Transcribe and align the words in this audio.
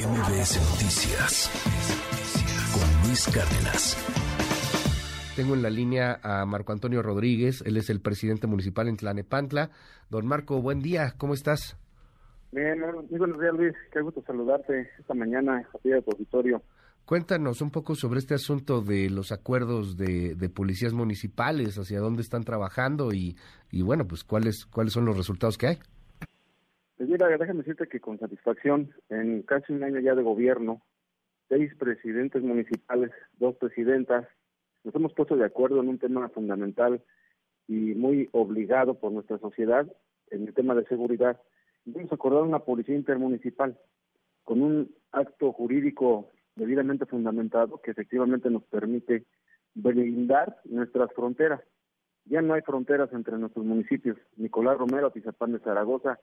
MBS 0.00 0.56
Noticias 0.70 1.50
con 2.72 3.06
Luis 3.06 3.26
Cárdenas. 3.26 3.98
Tengo 5.36 5.52
en 5.52 5.60
la 5.60 5.68
línea 5.68 6.18
a 6.22 6.46
Marco 6.46 6.72
Antonio 6.72 7.02
Rodríguez, 7.02 7.62
él 7.66 7.76
es 7.76 7.90
el 7.90 8.00
presidente 8.00 8.46
municipal 8.46 8.88
en 8.88 8.96
Tlanepantla. 8.96 9.68
Don 10.08 10.26
Marco, 10.26 10.62
buen 10.62 10.80
día, 10.80 11.12
¿cómo 11.18 11.34
estás? 11.34 11.76
Bien, 12.50 12.80
muy 12.80 13.18
buenos 13.18 13.38
días 13.38 13.52
Luis, 13.52 13.74
qué 13.92 14.00
gusto 14.00 14.22
saludarte 14.26 14.88
esta 14.98 15.12
mañana 15.12 15.68
a 15.74 15.78
ti 15.78 15.90
de 15.90 15.96
auditorio. 15.96 16.62
Cuéntanos 17.04 17.60
un 17.60 17.70
poco 17.70 17.94
sobre 17.94 18.20
este 18.20 18.32
asunto 18.32 18.80
de 18.80 19.10
los 19.10 19.32
acuerdos 19.32 19.98
de, 19.98 20.50
policías 20.54 20.94
municipales, 20.94 21.76
hacia 21.76 22.00
dónde 22.00 22.22
están 22.22 22.44
trabajando 22.44 23.12
y, 23.12 23.36
y 23.70 23.82
bueno, 23.82 24.06
pues 24.06 24.24
cuáles, 24.24 24.64
cuáles 24.64 24.94
son 24.94 25.04
los 25.04 25.16
resultados 25.16 25.58
que 25.58 25.66
hay. 25.66 25.78
Pues 27.00 27.08
mira, 27.08 27.28
déjame 27.28 27.60
decirte 27.60 27.88
que 27.88 27.98
con 27.98 28.18
satisfacción, 28.18 28.92
en 29.08 29.40
casi 29.44 29.72
un 29.72 29.82
año 29.82 30.00
ya 30.00 30.14
de 30.14 30.22
gobierno, 30.22 30.82
seis 31.48 31.74
presidentes 31.76 32.42
municipales, 32.42 33.10
dos 33.38 33.56
presidentas, 33.56 34.28
nos 34.84 34.94
hemos 34.94 35.14
puesto 35.14 35.34
de 35.34 35.46
acuerdo 35.46 35.80
en 35.80 35.88
un 35.88 35.98
tema 35.98 36.28
fundamental 36.28 37.02
y 37.66 37.94
muy 37.94 38.28
obligado 38.32 39.00
por 39.00 39.12
nuestra 39.12 39.38
sociedad 39.38 39.90
en 40.30 40.46
el 40.46 40.52
tema 40.52 40.74
de 40.74 40.84
seguridad. 40.88 41.40
Hemos 41.86 42.12
acordado 42.12 42.44
una 42.44 42.58
policía 42.58 42.96
intermunicipal 42.96 43.78
con 44.44 44.60
un 44.60 44.94
acto 45.10 45.54
jurídico 45.54 46.28
debidamente 46.54 47.06
fundamentado 47.06 47.80
que 47.80 47.92
efectivamente 47.92 48.50
nos 48.50 48.64
permite 48.64 49.24
blindar 49.72 50.58
nuestras 50.66 51.10
fronteras. 51.14 51.62
Ya 52.26 52.42
no 52.42 52.52
hay 52.52 52.60
fronteras 52.60 53.10
entre 53.14 53.38
nuestros 53.38 53.64
municipios. 53.64 54.18
Nicolás 54.36 54.76
Romero, 54.76 55.06
Atizapán 55.06 55.52
de 55.52 55.60
Zaragoza, 55.60 56.20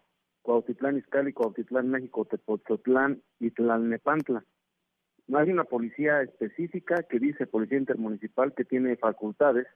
Cuautitlán 0.47 0.97
Izcalli, 0.97 1.33
Cuautitlán 1.33 1.89
México, 1.89 2.23
Tepozotlán 2.23 3.21
y 3.37 3.51
Tlalnepantla. 3.51 4.45
No 5.27 5.39
hay 5.39 5.51
una 5.51 5.65
policía 5.65 6.21
específica 6.21 7.03
que 7.03 7.19
dice 7.19 7.47
policía 7.47 7.77
intermunicipal 7.77 8.53
que 8.53 8.63
tiene 8.63 8.95
facultades 8.95 9.67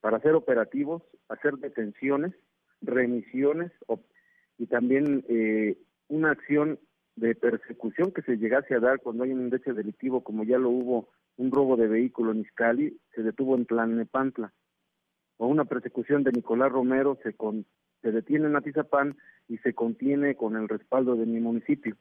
para 0.00 0.16
hacer 0.16 0.34
operativos, 0.34 1.04
hacer 1.28 1.58
detenciones, 1.58 2.34
remisiones 2.82 3.70
y 4.58 4.66
también 4.66 5.24
eh, 5.28 5.78
una 6.08 6.32
acción 6.32 6.80
de 7.14 7.36
persecución 7.36 8.10
que 8.10 8.22
se 8.22 8.36
llegase 8.36 8.74
a 8.74 8.80
dar 8.80 8.98
cuando 8.98 9.22
hay 9.22 9.30
un 9.30 9.42
índice 9.42 9.74
delictivo, 9.74 10.24
como 10.24 10.42
ya 10.42 10.58
lo 10.58 10.70
hubo 10.70 11.08
un 11.36 11.52
robo 11.52 11.76
de 11.76 11.86
vehículo 11.86 12.32
en 12.32 12.40
Izcali, 12.40 12.98
se 13.14 13.22
detuvo 13.22 13.54
en 13.54 13.64
Tlalnepantla, 13.66 14.52
o 15.36 15.46
una 15.46 15.66
persecución 15.66 16.24
de 16.24 16.32
Nicolás 16.32 16.72
Romero 16.72 17.16
se, 17.22 17.32
con, 17.34 17.64
se 18.06 18.12
detiene 18.12 18.46
en 18.46 18.54
Atizapán 18.54 19.16
y 19.48 19.58
se 19.58 19.74
contiene 19.74 20.36
con 20.36 20.54
el 20.54 20.68
respaldo 20.68 21.16
de 21.16 21.26
mi 21.26 21.40
municipio. 21.40 21.96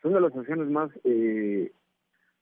Son 0.00 0.14
de 0.14 0.20
las 0.22 0.34
acciones 0.34 0.70
más 0.70 0.90
eh, 1.04 1.70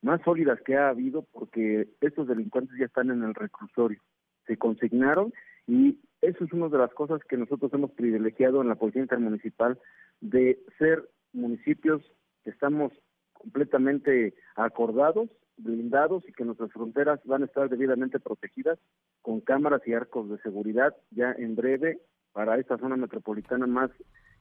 más 0.03 0.20
sólidas 0.22 0.61
que 0.64 0.77
ha 0.77 0.89
habido 0.89 1.27
porque 1.33 1.89
estos 2.00 2.28
delincuentes 2.28 2.78
ya 2.78 2.86
están 2.86 3.11
en 3.11 3.25
el 3.25 3.34
reclusorio. 3.34 4.00
Se 4.47 4.56
consignaron 4.56 5.33
y 5.67 5.98
eso 6.20 6.45
es 6.45 6.53
una 6.53 6.69
de 6.69 6.78
las 6.78 6.95
cosas 6.95 7.20
que 7.28 7.36
nosotros 7.36 7.73
hemos 7.75 7.91
privilegiado 7.91 8.62
en 8.62 8.69
la 8.69 8.77
Policía 8.77 9.03
Intermunicipal 9.03 9.80
de 10.20 10.61
ser 10.78 11.08
municipios 11.33 12.03
que 12.45 12.50
estamos 12.50 12.92
completamente 13.33 14.34
acordados, 14.55 15.28
blindados 15.56 16.23
y 16.28 16.33
que 16.33 16.45
nuestras 16.45 16.70
fronteras 16.70 17.19
van 17.25 17.42
a 17.42 17.47
estar 17.47 17.69
debidamente 17.69 18.20
protegidas 18.20 18.78
con 19.23 19.41
cámaras 19.41 19.83
y 19.86 19.92
arcos 19.92 20.30
de 20.30 20.39
seguridad 20.39 20.95
ya 21.11 21.33
en 21.33 21.56
breve 21.56 22.00
para 22.33 22.58
esta 22.58 22.78
zona 22.78 22.97
metropolitana 22.97 23.66
más 23.66 23.91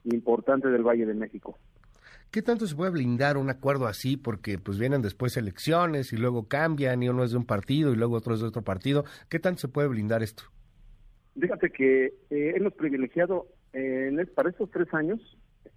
importante 0.04 0.68
del 0.68 0.82
Valle 0.82 1.06
de 1.06 1.14
México. 1.14 1.58
¿Qué 2.30 2.40
tanto 2.40 2.66
se 2.66 2.74
puede 2.74 2.92
blindar 2.92 3.36
un 3.36 3.50
acuerdo 3.50 3.86
así? 3.86 4.16
Porque 4.16 4.58
pues 4.58 4.78
vienen 4.78 5.02
después 5.02 5.36
elecciones 5.36 6.12
y 6.12 6.16
luego 6.16 6.48
cambian 6.48 7.02
y 7.02 7.08
uno 7.08 7.24
es 7.24 7.32
de 7.32 7.36
un 7.36 7.44
partido 7.44 7.92
y 7.92 7.96
luego 7.96 8.16
otro 8.16 8.34
es 8.34 8.40
de 8.40 8.46
otro 8.46 8.62
partido. 8.62 9.04
¿Qué 9.28 9.38
tanto 9.38 9.60
se 9.60 9.68
puede 9.68 9.88
blindar 9.88 10.22
esto? 10.22 10.44
Fíjate 11.38 11.70
que 11.70 12.06
eh, 12.30 12.54
hemos 12.56 12.72
privilegiado 12.74 13.48
para 14.34 14.50
estos 14.50 14.70
tres 14.70 14.92
años 14.92 15.20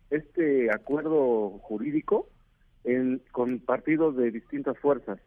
este 0.09 0.69
acuerdo 0.71 1.59
jurídico 1.59 2.29
con 3.31 3.59
partidos 3.59 4.15
de 4.15 4.31
distintas 4.31 4.77
fuerzas. 4.79 5.19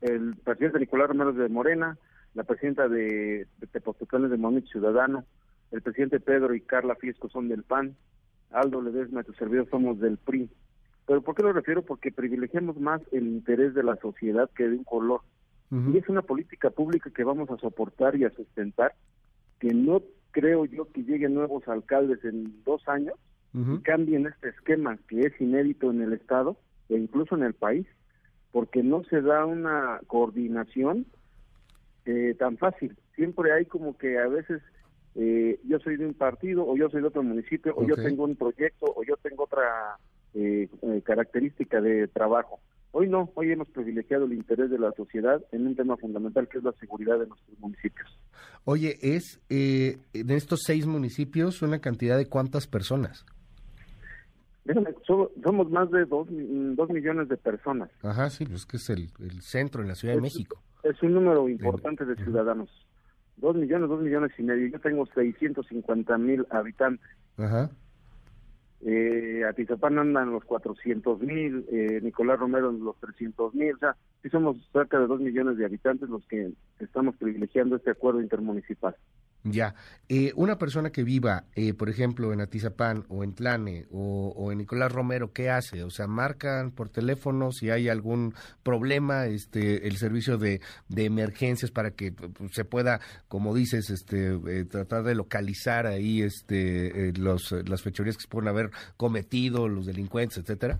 El 0.00 0.36
presidente 0.36 0.78
Nicolás 0.78 1.08
Romero 1.08 1.32
de 1.32 1.48
Morena, 1.48 1.96
la 2.34 2.44
presidenta 2.44 2.88
de, 2.88 3.46
de 3.58 4.28
de 4.28 4.36
Movimiento 4.36 4.70
Ciudadano, 4.70 5.24
el 5.72 5.82
presidente 5.82 6.20
Pedro 6.20 6.54
y 6.54 6.60
Carla 6.60 6.94
Fiesco 6.94 7.28
son 7.28 7.48
del 7.48 7.62
PAN, 7.62 7.96
Aldo 8.50 8.82
Ledesma 8.82 9.22
y 9.22 9.24
tu 9.24 9.32
servidor 9.32 9.68
somos 9.70 9.98
del 9.98 10.18
PRI. 10.18 10.50
Pero 11.06 11.22
¿por 11.22 11.34
qué 11.34 11.42
lo 11.42 11.52
refiero? 11.52 11.82
Porque 11.82 12.12
privilegiamos 12.12 12.78
más 12.78 13.00
el 13.10 13.26
interés 13.26 13.74
de 13.74 13.82
la 13.82 13.96
sociedad 13.96 14.48
que 14.54 14.68
de 14.68 14.76
un 14.76 14.84
color. 14.84 15.22
Y 15.90 15.96
es 15.96 16.06
una 16.10 16.20
política 16.20 16.68
pública 16.68 17.10
que 17.10 17.24
vamos 17.24 17.48
a 17.48 17.56
soportar 17.56 18.14
y 18.14 18.24
a 18.24 18.30
sustentar, 18.30 18.94
que 19.58 19.72
no 19.72 20.02
creo 20.30 20.66
yo 20.66 20.92
que 20.92 21.02
lleguen 21.02 21.32
nuevos 21.32 21.66
alcaldes 21.66 22.22
en 22.26 22.62
dos 22.64 22.86
años 22.86 23.14
y 23.54 23.78
cambien 23.78 24.26
este 24.26 24.50
esquema 24.50 24.98
que 25.08 25.20
es 25.20 25.40
inédito 25.40 25.90
en 25.90 26.02
el 26.02 26.12
Estado 26.12 26.58
e 26.90 26.98
incluso 26.98 27.36
en 27.36 27.44
el 27.44 27.54
país, 27.54 27.86
porque 28.50 28.82
no 28.82 29.02
se 29.04 29.22
da 29.22 29.46
una 29.46 29.98
coordinación 30.08 31.06
eh, 32.04 32.34
tan 32.38 32.58
fácil. 32.58 32.94
Siempre 33.14 33.52
hay 33.52 33.64
como 33.64 33.96
que 33.96 34.18
a 34.18 34.28
veces 34.28 34.60
eh, 35.14 35.60
yo 35.64 35.78
soy 35.80 35.96
de 35.96 36.06
un 36.06 36.14
partido 36.14 36.66
o 36.66 36.76
yo 36.76 36.88
soy 36.88 37.02
de 37.02 37.08
otro 37.08 37.22
municipio 37.22 37.74
o 37.76 37.86
yo 37.86 37.96
tengo 37.96 38.24
un 38.24 38.36
proyecto 38.36 38.86
o 38.94 39.04
yo 39.04 39.16
tengo 39.18 39.44
otra 39.44 39.98
eh, 40.34 40.68
eh, 40.82 41.02
característica 41.04 41.80
de 41.80 42.08
trabajo. 42.08 42.60
Hoy 42.92 43.08
no, 43.08 43.30
hoy 43.34 43.52
hemos 43.52 43.68
privilegiado 43.68 44.26
el 44.26 44.34
interés 44.34 44.70
de 44.70 44.78
la 44.78 44.92
sociedad 44.92 45.42
en 45.50 45.66
un 45.66 45.76
tema 45.76 45.96
fundamental 45.96 46.48
que 46.48 46.58
es 46.58 46.64
la 46.64 46.72
seguridad 46.72 47.18
de 47.18 47.26
nuestros 47.26 47.58
municipios. 47.58 48.18
Oye, 48.64 48.98
es 49.02 49.40
eh, 49.50 49.98
de 50.12 50.36
estos 50.36 50.60
seis 50.64 50.86
municipios 50.86 51.62
una 51.62 51.80
cantidad 51.80 52.16
de 52.16 52.28
cuántas 52.28 52.66
personas? 52.66 53.24
somos 55.06 55.70
más 55.70 55.90
de 55.90 56.04
dos, 56.04 56.28
dos, 56.30 56.88
millones 56.90 57.28
de 57.28 57.36
personas. 57.36 57.90
Ajá, 58.02 58.30
sí, 58.30 58.46
pues 58.46 58.64
que 58.64 58.76
es 58.76 58.88
el, 58.90 59.10
centro 59.42 59.82
en 59.82 59.88
la 59.88 59.96
Ciudad 59.96 60.14
de 60.14 60.20
México. 60.20 60.62
Es 60.84 61.02
un 61.02 61.14
número 61.14 61.48
importante 61.48 62.04
de 62.04 62.14
ciudadanos. 62.14 62.70
Dos 63.36 63.56
millones, 63.56 63.88
dos 63.88 64.00
millones 64.00 64.32
y 64.38 64.42
medio. 64.42 64.68
Yo 64.68 64.80
tengo 64.80 65.06
650 65.06 66.18
mil 66.18 66.46
habitantes. 66.50 67.06
Ajá. 67.36 67.70
Eh, 68.84 69.44
Atizapán 69.48 69.98
andan 69.98 70.32
los 70.32 70.44
400 70.44 71.20
mil, 71.20 71.64
eh, 71.70 72.00
Nicolás 72.02 72.40
Romero 72.40 72.70
en 72.70 72.84
los 72.84 72.96
300 72.98 73.54
mil. 73.54 73.74
O 73.74 73.78
sea, 73.78 73.96
sí 74.22 74.28
somos 74.28 74.56
cerca 74.72 74.98
de 74.98 75.06
dos 75.06 75.20
millones 75.20 75.56
de 75.56 75.64
habitantes 75.64 76.08
los 76.08 76.26
que 76.26 76.52
estamos 76.80 77.16
privilegiando 77.16 77.76
este 77.76 77.90
acuerdo 77.90 78.20
intermunicipal. 78.20 78.96
Ya. 79.44 79.74
Eh, 80.08 80.32
una 80.36 80.56
persona 80.56 80.90
que 80.90 81.02
viva, 81.02 81.44
eh, 81.56 81.74
por 81.74 81.88
ejemplo, 81.88 82.32
en 82.32 82.40
Atizapán 82.40 83.04
o 83.08 83.24
en 83.24 83.34
Tlane 83.34 83.86
o, 83.90 84.52
en 84.52 84.58
Nicolás 84.58 84.92
Romero, 84.92 85.32
¿qué 85.32 85.50
hace? 85.50 85.82
O 85.82 85.90
sea, 85.90 86.06
marcan 86.06 86.70
por 86.70 86.90
teléfono 86.90 87.50
si 87.50 87.70
hay 87.70 87.88
algún 87.88 88.34
problema, 88.62 89.26
este, 89.26 89.88
el 89.88 89.96
servicio 89.96 90.38
de, 90.38 90.60
de 90.88 91.04
emergencias 91.06 91.72
para 91.72 91.92
que 91.92 92.14
se 92.52 92.64
pueda, 92.64 93.00
como 93.26 93.54
dices, 93.54 93.90
este, 93.90 94.38
eh, 94.46 94.64
tratar 94.64 95.02
de 95.02 95.16
localizar 95.16 95.86
ahí, 95.86 96.22
este, 96.22 97.12
los, 97.14 97.50
las 97.66 97.82
fechorías 97.82 98.16
que 98.16 98.22
se 98.22 98.28
pueden 98.28 98.48
haber 98.48 98.70
cometido, 98.96 99.66
los 99.66 99.86
delincuentes, 99.86 100.38
etcétera. 100.38 100.78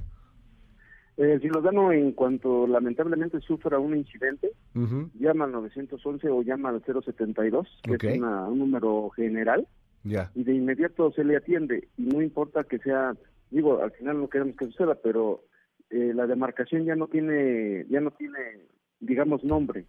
Eh, 1.16 1.32
el 1.34 1.40
ciudadano, 1.40 1.92
en 1.92 2.12
cuanto 2.12 2.66
lamentablemente 2.66 3.40
sufra 3.40 3.78
un 3.78 3.96
incidente, 3.96 4.52
llama 5.14 5.44
al 5.44 5.52
911 5.52 6.28
o 6.30 6.42
llama 6.42 6.70
al 6.70 6.82
072, 6.82 7.68
que 7.82 7.94
es 7.94 8.20
un 8.20 8.58
número 8.58 9.10
general, 9.10 9.66
y 10.04 10.44
de 10.44 10.54
inmediato 10.54 11.12
se 11.12 11.24
le 11.24 11.36
atiende. 11.36 11.88
Y 11.96 12.02
no 12.02 12.22
importa 12.22 12.64
que 12.64 12.78
sea, 12.78 13.14
digo, 13.50 13.82
al 13.82 13.92
final 13.92 14.20
no 14.20 14.28
queremos 14.28 14.56
que 14.56 14.66
suceda, 14.66 14.94
pero 14.94 15.42
eh, 15.90 16.12
la 16.14 16.26
demarcación 16.26 16.84
ya 16.84 16.96
no 16.96 17.06
tiene, 17.06 17.84
ya 17.90 18.00
no 18.00 18.10
tiene, 18.12 18.38
digamos, 19.00 19.44
nombre. 19.44 19.84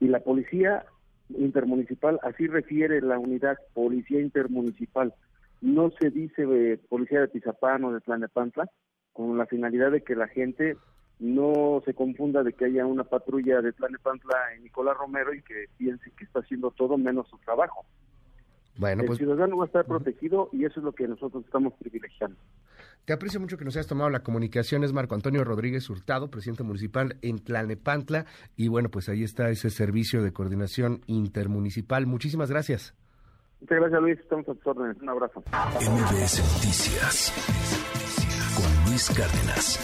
Y 0.00 0.08
la 0.08 0.20
policía 0.20 0.84
intermunicipal, 1.30 2.20
así 2.22 2.46
refiere 2.46 3.00
la 3.00 3.18
unidad, 3.18 3.56
policía 3.72 4.20
intermunicipal. 4.20 5.14
No 5.60 5.90
se 5.98 6.10
dice 6.10 6.42
eh, 6.42 6.78
policía 6.88 7.22
de 7.22 7.28
Tizapán 7.28 7.84
o 7.84 7.92
de 7.92 8.00
Tlanepantla, 8.00 8.68
con 9.18 9.36
la 9.36 9.46
finalidad 9.46 9.90
de 9.90 10.02
que 10.02 10.14
la 10.14 10.28
gente 10.28 10.76
no 11.18 11.82
se 11.84 11.92
confunda 11.92 12.44
de 12.44 12.52
que 12.52 12.66
haya 12.66 12.86
una 12.86 13.02
patrulla 13.02 13.60
de 13.60 13.72
Tlanepantla 13.72 14.54
en 14.54 14.62
Nicolás 14.62 14.96
Romero 14.96 15.34
y 15.34 15.42
que 15.42 15.64
piense 15.76 16.12
que 16.12 16.22
está 16.22 16.38
haciendo 16.38 16.70
todo 16.70 16.96
menos 16.96 17.26
su 17.28 17.36
trabajo. 17.38 17.84
Bueno, 18.76 19.02
el 19.02 19.08
pues, 19.08 19.18
ciudadano 19.18 19.56
va 19.56 19.64
a 19.64 19.66
estar 19.66 19.84
protegido 19.86 20.50
y 20.52 20.64
eso 20.64 20.78
es 20.78 20.84
lo 20.84 20.92
que 20.92 21.08
nosotros 21.08 21.44
estamos 21.44 21.72
privilegiando. 21.80 22.36
Te 23.06 23.12
aprecio 23.12 23.40
mucho 23.40 23.58
que 23.58 23.64
nos 23.64 23.74
hayas 23.74 23.88
tomado 23.88 24.08
la 24.08 24.22
comunicación. 24.22 24.84
Es 24.84 24.92
Marco 24.92 25.16
Antonio 25.16 25.42
Rodríguez 25.42 25.90
Hurtado, 25.90 26.30
presidente 26.30 26.62
municipal 26.62 27.16
en 27.20 27.40
Tlanepantla. 27.40 28.26
Y 28.54 28.68
bueno, 28.68 28.88
pues 28.88 29.08
ahí 29.08 29.24
está 29.24 29.50
ese 29.50 29.70
servicio 29.70 30.22
de 30.22 30.32
coordinación 30.32 31.00
intermunicipal. 31.08 32.06
Muchísimas 32.06 32.52
gracias. 32.52 32.94
Muchas 33.60 33.80
gracias, 33.80 34.00
Luis. 34.00 34.20
Estamos 34.20 34.48
a 34.48 34.54
tus 34.54 34.66
órdenes. 34.68 34.96
Un 35.02 35.08
abrazo. 35.08 35.40
MBS 35.40 36.38
Noticias 36.54 37.88
Cárdenas. 39.06 39.78